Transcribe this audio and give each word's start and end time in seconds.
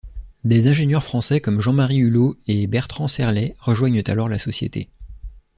Des 0.43 0.65
ingénieurs 0.65 1.03
français 1.03 1.41
comme 1.41 1.61
Jean-Marie 1.61 1.97
Hullot 1.99 2.35
et 2.47 2.65
Bertrand 2.65 3.07
Serlet 3.07 3.55
rejoignent 3.59 4.01
alors 4.07 4.29
la 4.29 4.39
société. 4.39 4.89